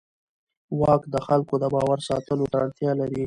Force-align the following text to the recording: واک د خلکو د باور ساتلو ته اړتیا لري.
واک 0.79 1.01
د 1.13 1.15
خلکو 1.27 1.53
د 1.59 1.65
باور 1.73 1.99
ساتلو 2.09 2.45
ته 2.51 2.57
اړتیا 2.65 2.91
لري. 2.99 3.19